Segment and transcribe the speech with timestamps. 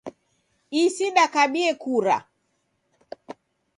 [0.83, 2.15] Isi dakabie kura